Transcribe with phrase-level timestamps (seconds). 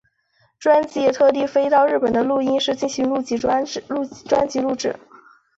[0.57, 3.05] 专辑也特地飞到日本的录音室进行
[3.39, 4.95] 专辑录制。